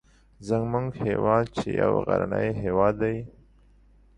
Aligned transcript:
زموږ 0.47 0.89
هیواد 1.07 1.45
چې 1.57 1.67
یو 1.81 1.91
غرنی 2.07 2.47
هیواد 2.63 2.93
دی 3.03 3.17